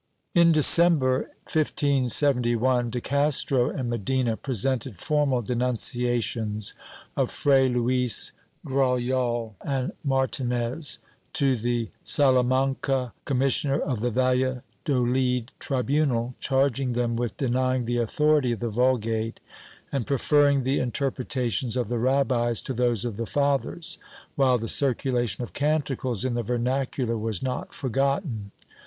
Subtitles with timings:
[0.33, 6.73] In December 1571, de Castro and Medina presented formal denunciations
[7.15, 8.31] of Fray Luis,
[8.65, 10.97] Grajal and Martinez,
[11.33, 18.59] to the Salamanca commissioner of the Valladolid tribunal, charging them with denying the authority of
[18.59, 19.39] the Vulgate
[19.91, 23.99] and preferring the interpre tations of the rabbis to those of the fathers,
[24.35, 28.49] while the circulation of Canticles in the vernacular was not forgotten.